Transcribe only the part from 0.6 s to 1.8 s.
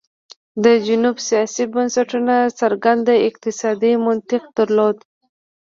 د جنوب سیاسي